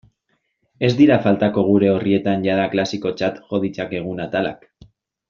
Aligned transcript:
Ez 0.87 0.89
dira 1.01 1.17
faltako 1.25 1.65
gure 1.67 1.91
orrietan 1.97 2.47
jada 2.49 2.65
klasikotzat 2.71 3.39
jo 3.51 3.61
ditzakegun 3.67 4.25
atalak. 4.29 4.71